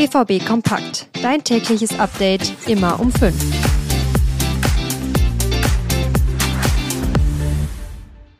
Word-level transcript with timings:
BVB 0.00 0.42
Kompakt. 0.46 1.08
Dein 1.22 1.44
tägliches 1.44 2.00
Update 2.00 2.54
immer 2.66 2.98
um 2.98 3.12
5. 3.12 3.34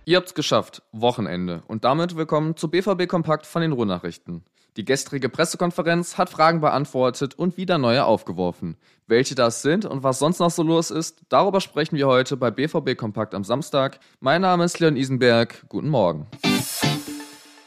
Ihr 0.07 0.17
habt's 0.17 0.33
geschafft. 0.33 0.81
Wochenende. 0.93 1.63
Und 1.69 1.85
damit 1.85 2.17
willkommen 2.17 2.57
zu 2.57 2.71
BVB 2.71 3.07
Kompakt 3.07 3.45
von 3.45 3.61
den 3.61 3.73
Ruhrnachrichten. 3.73 4.43
Die 4.79 4.87
gestrige 4.87 5.29
Pressekonferenz 5.29 6.17
hat 6.17 6.31
Fragen 6.31 6.63
beantwortet 6.63 7.35
und 7.35 7.59
wieder 7.59 7.77
neue 7.77 8.07
aufgeworfen. 8.07 8.79
Welche 9.07 9.35
das 9.35 9.61
sind 9.61 9.85
und 9.85 10.03
was 10.03 10.19
sonst 10.19 10.39
noch 10.39 10.51
so 10.51 10.63
los 10.63 10.91
ist, 10.91 11.21
darüber 11.29 11.61
sprechen 11.61 11.99
wir 11.99 12.07
heute 12.07 12.39
bei 12.39 12.51
BVB 12.51 12.97
Kompakt 12.97 13.35
am 13.35 13.45
Samstag. 13.45 14.01
Mein 14.21 14.41
Name 14.41 14.65
ist 14.65 14.81
Leon 14.81 14.97
Isenberg. 14.97 15.67
Guten 15.69 15.91
Morgen. 15.91 16.27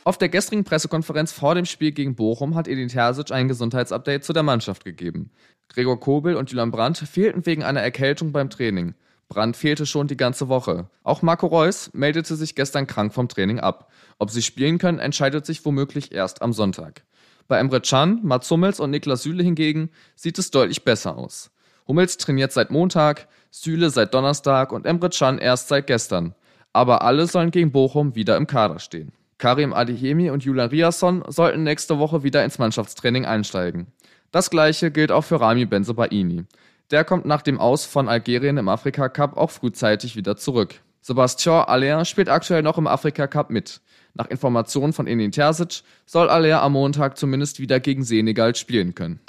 Auf 0.06 0.18
der 0.18 0.28
gestrigen 0.28 0.66
Pressekonferenz 0.66 1.32
vor 1.32 1.56
dem 1.56 1.64
Spiel 1.64 1.94
gegen 1.94 2.16
Bochum 2.16 2.56
hat 2.56 2.68
Edin 2.68 2.90
Terzic 2.90 3.32
ein 3.32 3.48
Gesundheitsupdate 3.48 4.24
zu 4.24 4.34
der 4.34 4.44
Mannschaft 4.44 4.84
gegeben. 4.84 5.32
Gregor 5.70 5.98
Kobel 5.98 6.36
und 6.36 6.52
Julian 6.52 6.72
Brandt 6.72 6.98
fehlten 6.98 7.46
wegen 7.46 7.64
einer 7.64 7.82
Erkältung 7.82 8.34
beim 8.34 8.50
Training. 8.50 8.96
Brandt 9.30 9.56
fehlte 9.56 9.86
schon 9.86 10.08
die 10.08 10.18
ganze 10.18 10.50
Woche. 10.50 10.90
Auch 11.04 11.22
Marco 11.22 11.48
Reus 11.48 11.90
meldete 11.94 12.36
sich 12.36 12.54
gestern 12.54 12.86
krank 12.86 13.14
vom 13.14 13.30
Training 13.30 13.62
ab. 13.62 13.90
Ob 14.20 14.30
sie 14.30 14.42
spielen 14.42 14.78
können, 14.78 15.00
entscheidet 15.00 15.46
sich 15.46 15.64
womöglich 15.64 16.12
erst 16.12 16.42
am 16.42 16.52
Sonntag. 16.52 17.04
Bei 17.48 17.58
Emre 17.58 17.80
Can, 17.80 18.20
Mats 18.24 18.52
Hummels 18.52 18.82
und 18.82 18.92
Niklas 18.92 19.24
Süle 19.24 19.42
hingegen 19.42 19.90
sieht 20.16 20.38
es 20.38 20.52
deutlich 20.52 20.84
besser 20.84 21.18
aus. 21.18 21.50
Hummels 21.88 22.18
trainiert 22.18 22.52
seit 22.52 22.72
Montag, 22.72 23.28
Süle 23.52 23.90
seit 23.90 24.14
Donnerstag 24.14 24.74
und 24.74 24.86
Emre 24.86 25.10
Can 25.10 25.38
erst 25.38 25.70
seit 25.70 25.88
gestern. 25.88 26.36
Aber 26.74 27.04
alle 27.04 27.26
sollen 27.26 27.52
gegen 27.52 27.72
Bochum 27.72 28.16
wieder 28.16 28.36
im 28.36 28.48
Kader 28.48 28.80
stehen. 28.80 29.14
Karim 29.44 29.74
Adeyemi 29.74 30.30
und 30.30 30.46
Julian 30.46 30.70
Riasson 30.70 31.22
sollten 31.28 31.64
nächste 31.64 32.00
Woche 32.00 32.24
wieder 32.24 32.46
ins 32.46 32.60
Mannschaftstraining 32.60 33.26
einsteigen. 33.26 33.88
Das 34.32 34.50
gleiche 34.50 34.90
gilt 34.90 35.12
auch 35.12 35.26
für 35.26 35.42
Rami 35.42 35.66
Benzobaini. 35.66 36.46
Der 36.92 37.04
kommt 37.04 37.26
nach 37.26 37.42
dem 37.42 37.60
Aus 37.60 37.84
von 37.84 38.08
Algerien 38.08 38.56
im 38.56 38.70
Afrika 38.70 39.10
Cup 39.10 39.36
auch 39.36 39.52
frühzeitig 39.52 40.16
wieder 40.16 40.38
zurück. 40.38 40.76
Sebastian 41.02 41.66
Aller 41.66 42.06
spielt 42.06 42.30
aktuell 42.30 42.62
noch 42.62 42.78
im 42.78 42.88
Afrika 42.88 43.28
Cup 43.28 43.50
mit. 43.50 43.82
Nach 44.14 44.30
Informationen 44.30 44.94
von 44.94 45.08
Enin 45.08 45.34
Terzic 45.34 45.84
soll 46.06 46.30
Aller 46.30 46.62
am 46.62 46.72
Montag 46.72 47.18
zumindest 47.18 47.60
wieder 47.60 47.82
gegen 47.82 48.06
Senegal 48.06 48.56
spielen 48.56 48.96
können. 48.96 49.20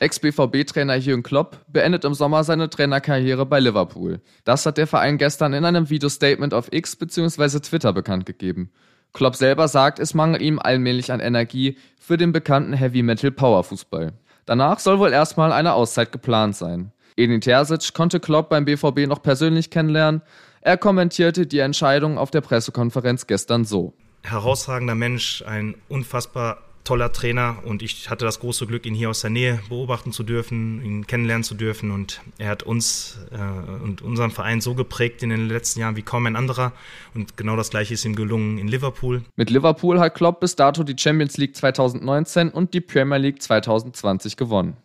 Ex-BVB-Trainer 0.00 0.94
Jürgen 0.94 1.24
Klopp 1.24 1.58
beendet 1.66 2.04
im 2.04 2.14
Sommer 2.14 2.44
seine 2.44 2.70
Trainerkarriere 2.70 3.46
bei 3.46 3.58
Liverpool. 3.58 4.20
Das 4.44 4.64
hat 4.64 4.78
der 4.78 4.86
Verein 4.86 5.18
gestern 5.18 5.52
in 5.52 5.64
einem 5.64 5.90
Videostatement 5.90 6.54
auf 6.54 6.72
X 6.72 6.94
bzw. 6.94 7.58
Twitter 7.58 7.92
bekannt 7.92 8.24
gegeben. 8.24 8.70
Klopp 9.12 9.34
selber 9.34 9.66
sagt, 9.66 9.98
es 9.98 10.14
mangelt 10.14 10.42
ihm 10.42 10.60
allmählich 10.60 11.10
an 11.10 11.18
Energie 11.18 11.78
für 11.98 12.16
den 12.16 12.30
bekannten 12.30 12.74
Heavy 12.74 13.02
Metal 13.02 13.32
Power 13.32 13.64
Fußball. 13.64 14.12
Danach 14.46 14.78
soll 14.78 15.00
wohl 15.00 15.12
erstmal 15.12 15.50
eine 15.50 15.72
Auszeit 15.72 16.12
geplant 16.12 16.56
sein. 16.56 16.92
Edin 17.16 17.40
Terzic 17.40 17.92
konnte 17.92 18.20
Klopp 18.20 18.48
beim 18.48 18.64
BVB 18.64 19.08
noch 19.08 19.20
persönlich 19.20 19.70
kennenlernen. 19.70 20.22
Er 20.60 20.76
kommentierte 20.76 21.46
die 21.46 21.58
Entscheidung 21.58 22.18
auf 22.18 22.30
der 22.30 22.40
Pressekonferenz 22.40 23.26
gestern 23.26 23.64
so. 23.64 23.94
Herausragender 24.22 24.94
Mensch, 24.94 25.42
ein 25.46 25.74
unfassbar 25.88 26.58
toller 26.88 27.12
Trainer 27.12 27.58
und 27.66 27.82
ich 27.82 28.08
hatte 28.08 28.24
das 28.24 28.40
große 28.40 28.66
Glück, 28.66 28.86
ihn 28.86 28.94
hier 28.94 29.10
aus 29.10 29.20
der 29.20 29.28
Nähe 29.28 29.60
beobachten 29.68 30.10
zu 30.10 30.22
dürfen, 30.22 30.82
ihn 30.82 31.06
kennenlernen 31.06 31.44
zu 31.44 31.54
dürfen 31.54 31.90
und 31.90 32.22
er 32.38 32.48
hat 32.48 32.62
uns 32.62 33.18
äh, 33.30 33.82
und 33.82 34.00
unseren 34.00 34.30
Verein 34.30 34.62
so 34.62 34.74
geprägt 34.74 35.22
in 35.22 35.28
den 35.28 35.48
letzten 35.48 35.80
Jahren 35.80 35.96
wie 35.96 36.02
kaum 36.02 36.24
ein 36.24 36.34
anderer 36.34 36.72
und 37.12 37.36
genau 37.36 37.56
das 37.56 37.68
gleiche 37.68 37.92
ist 37.92 38.06
ihm 38.06 38.16
gelungen 38.16 38.56
in 38.56 38.68
Liverpool. 38.68 39.22
Mit 39.36 39.50
Liverpool 39.50 40.00
hat 40.00 40.14
Klopp 40.14 40.40
bis 40.40 40.56
dato 40.56 40.82
die 40.82 40.94
Champions 40.98 41.36
League 41.36 41.54
2019 41.54 42.48
und 42.48 42.72
die 42.72 42.80
Premier 42.80 43.18
League 43.18 43.42
2020 43.42 44.38
gewonnen. 44.38 44.78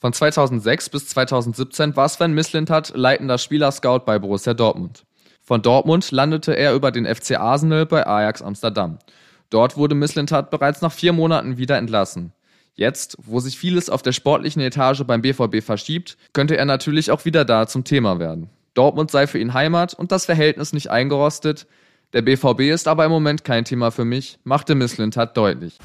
Von 0.00 0.12
2006 0.12 0.90
bis 0.90 1.08
2017 1.08 1.96
war 1.96 2.08
Sven 2.08 2.32
Mislintat 2.32 2.92
leitender 2.94 3.38
Spielerscout 3.38 4.04
bei 4.06 4.20
Borussia 4.20 4.54
Dortmund. 4.54 5.04
Von 5.42 5.62
Dortmund 5.62 6.12
landete 6.12 6.56
er 6.56 6.74
über 6.74 6.92
den 6.92 7.12
FC 7.12 7.40
Arsenal 7.40 7.86
bei 7.86 8.06
Ajax 8.06 8.40
Amsterdam. 8.40 8.98
Dort 9.50 9.76
wurde 9.76 9.94
Misslintat 9.94 10.50
bereits 10.50 10.82
nach 10.82 10.92
vier 10.92 11.12
Monaten 11.12 11.56
wieder 11.56 11.78
entlassen. 11.78 12.32
Jetzt, 12.74 13.16
wo 13.20 13.40
sich 13.40 13.58
vieles 13.58 13.90
auf 13.90 14.02
der 14.02 14.12
sportlichen 14.12 14.62
Etage 14.62 15.02
beim 15.04 15.22
BVB 15.22 15.62
verschiebt, 15.64 16.16
könnte 16.32 16.56
er 16.56 16.64
natürlich 16.64 17.10
auch 17.10 17.24
wieder 17.24 17.44
da 17.44 17.66
zum 17.66 17.84
Thema 17.84 18.18
werden. 18.18 18.50
Dortmund 18.74 19.10
sei 19.10 19.26
für 19.26 19.38
ihn 19.38 19.54
Heimat 19.54 19.94
und 19.94 20.12
das 20.12 20.26
Verhältnis 20.26 20.72
nicht 20.72 20.90
eingerostet. 20.90 21.66
Der 22.12 22.22
BVB 22.22 22.60
ist 22.72 22.86
aber 22.86 23.04
im 23.04 23.10
Moment 23.10 23.42
kein 23.42 23.64
Thema 23.64 23.90
für 23.90 24.04
mich, 24.04 24.38
machte 24.44 24.74
Misslintat 24.74 25.36
deutlich. 25.36 25.78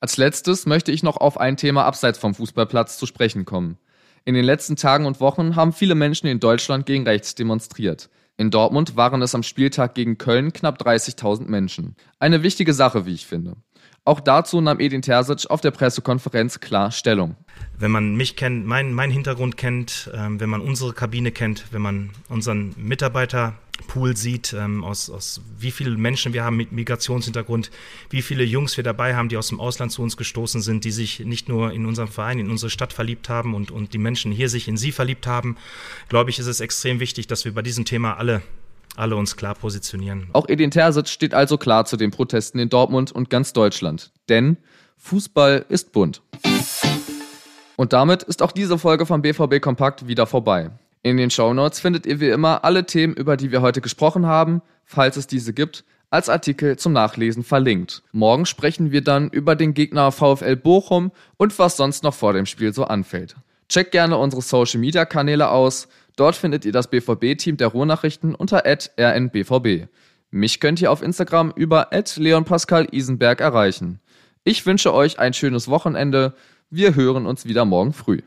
Als 0.00 0.16
letztes 0.16 0.66
möchte 0.66 0.92
ich 0.92 1.02
noch 1.02 1.16
auf 1.16 1.38
ein 1.38 1.56
Thema 1.56 1.84
abseits 1.84 2.18
vom 2.18 2.34
Fußballplatz 2.34 2.96
zu 2.96 3.06
sprechen 3.06 3.44
kommen. 3.44 3.76
In 4.24 4.34
den 4.34 4.44
letzten 4.44 4.76
Tagen 4.76 5.04
und 5.04 5.20
Wochen 5.20 5.56
haben 5.56 5.72
viele 5.72 5.96
Menschen 5.96 6.28
in 6.28 6.40
Deutschland 6.40 6.86
gegen 6.86 7.04
rechts 7.04 7.34
demonstriert. 7.34 8.08
In 8.42 8.50
Dortmund 8.50 8.96
waren 8.96 9.22
es 9.22 9.36
am 9.36 9.44
Spieltag 9.44 9.94
gegen 9.94 10.18
Köln 10.18 10.52
knapp 10.52 10.82
30.000 10.82 11.48
Menschen. 11.48 11.94
Eine 12.18 12.42
wichtige 12.42 12.74
Sache, 12.74 13.06
wie 13.06 13.14
ich 13.14 13.24
finde. 13.24 13.54
Auch 14.04 14.18
dazu 14.18 14.60
nahm 14.60 14.80
Edin 14.80 15.00
Terzic 15.00 15.48
auf 15.48 15.60
der 15.60 15.70
Pressekonferenz 15.70 16.58
klar 16.58 16.90
Stellung. 16.90 17.36
Wenn 17.78 17.92
man 17.92 18.16
mich 18.16 18.34
kennt, 18.34 18.66
mein, 18.66 18.94
mein 18.94 19.12
Hintergrund 19.12 19.56
kennt, 19.56 20.10
ähm, 20.12 20.40
wenn 20.40 20.50
man 20.50 20.60
unsere 20.60 20.92
Kabine 20.92 21.30
kennt, 21.30 21.66
wenn 21.70 21.82
man 21.82 22.10
unseren 22.28 22.74
Mitarbeiterpool 23.82 24.16
sieht, 24.16 24.52
ähm, 24.52 24.84
aus, 24.84 25.10
aus 25.10 25.40
wie 25.58 25.70
viele 25.70 25.96
Menschen 25.96 26.32
wir 26.32 26.44
haben 26.44 26.56
mit 26.56 26.72
Migrationshintergrund, 26.72 27.70
wie 28.10 28.22
viele 28.22 28.44
Jungs 28.44 28.76
wir 28.76 28.84
dabei 28.84 29.14
haben, 29.14 29.28
die 29.28 29.36
aus 29.36 29.48
dem 29.48 29.60
Ausland 29.60 29.92
zu 29.92 30.02
uns 30.02 30.16
gestoßen 30.16 30.62
sind, 30.62 30.84
die 30.84 30.90
sich 30.90 31.20
nicht 31.20 31.48
nur 31.48 31.72
in 31.72 31.86
unserem 31.86 32.08
Verein, 32.08 32.38
in 32.38 32.50
unsere 32.50 32.70
Stadt 32.70 32.92
verliebt 32.92 33.28
haben 33.28 33.54
und, 33.54 33.70
und 33.70 33.92
die 33.92 33.98
Menschen 33.98 34.32
hier 34.32 34.48
sich 34.48 34.68
in 34.68 34.76
sie 34.76 34.92
verliebt 34.92 35.26
haben, 35.26 35.56
glaube 36.08 36.30
ich, 36.30 36.38
ist 36.38 36.46
es 36.46 36.60
extrem 36.60 37.00
wichtig, 37.00 37.26
dass 37.26 37.44
wir 37.44 37.54
bei 37.54 37.62
diesem 37.62 37.84
Thema 37.84 38.16
alle 38.18 38.42
alle 38.94 39.16
uns 39.16 39.36
klar 39.36 39.54
positionieren. 39.54 40.28
Auch 40.34 40.50
Edin 40.50 40.70
Terzic 40.70 41.08
steht 41.08 41.32
also 41.32 41.56
klar 41.56 41.86
zu 41.86 41.96
den 41.96 42.10
Protesten 42.10 42.58
in 42.58 42.68
Dortmund 42.68 43.10
und 43.10 43.30
ganz 43.30 43.54
Deutschland. 43.54 44.12
Denn 44.28 44.58
Fußball 44.98 45.64
ist 45.70 45.92
bunt. 45.92 46.20
Und 47.76 47.94
damit 47.94 48.22
ist 48.22 48.42
auch 48.42 48.52
diese 48.52 48.76
Folge 48.76 49.06
vom 49.06 49.22
BVB 49.22 49.62
Kompakt 49.62 50.06
wieder 50.08 50.26
vorbei. 50.26 50.72
In 51.04 51.16
den 51.16 51.30
Show 51.30 51.52
Notes 51.52 51.80
findet 51.80 52.06
ihr 52.06 52.20
wie 52.20 52.28
immer 52.28 52.64
alle 52.64 52.86
Themen, 52.86 53.14
über 53.14 53.36
die 53.36 53.50
wir 53.50 53.60
heute 53.60 53.80
gesprochen 53.80 54.26
haben, 54.26 54.62
falls 54.84 55.16
es 55.16 55.26
diese 55.26 55.52
gibt, 55.52 55.84
als 56.10 56.28
Artikel 56.28 56.76
zum 56.78 56.92
Nachlesen 56.92 57.42
verlinkt. 57.42 58.02
Morgen 58.12 58.46
sprechen 58.46 58.92
wir 58.92 59.02
dann 59.02 59.28
über 59.28 59.56
den 59.56 59.74
Gegner 59.74 60.12
VfL 60.12 60.54
Bochum 60.54 61.10
und 61.38 61.58
was 61.58 61.76
sonst 61.76 62.04
noch 62.04 62.14
vor 62.14 62.34
dem 62.34 62.46
Spiel 62.46 62.72
so 62.72 62.84
anfällt. 62.84 63.34
Checkt 63.68 63.90
gerne 63.90 64.16
unsere 64.16 64.42
Social 64.42 64.78
Media 64.78 65.04
Kanäle 65.04 65.48
aus. 65.48 65.88
Dort 66.14 66.36
findet 66.36 66.64
ihr 66.64 66.72
das 66.72 66.88
BVB-Team 66.88 67.56
der 67.56 67.68
Ruhrnachrichten 67.68 68.34
unter 68.34 68.64
rnbvb. 68.64 69.88
Mich 70.30 70.60
könnt 70.60 70.80
ihr 70.80 70.92
auf 70.92 71.02
Instagram 71.02 71.52
über 71.56 71.88
Leon 72.16 72.44
Pascal 72.44 72.86
Isenberg 72.92 73.40
erreichen. 73.40 73.98
Ich 74.44 74.66
wünsche 74.66 74.94
euch 74.94 75.18
ein 75.18 75.32
schönes 75.32 75.66
Wochenende. 75.68 76.34
Wir 76.70 76.94
hören 76.94 77.26
uns 77.26 77.44
wieder 77.46 77.64
morgen 77.64 77.92
früh. 77.92 78.20